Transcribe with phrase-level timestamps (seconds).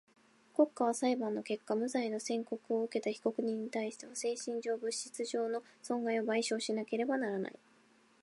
[0.55, 7.55] 国家は裁判の結果無罪の宣告をうけた被告人にたいしては精神上、物質上の損害を賠償しなければならない。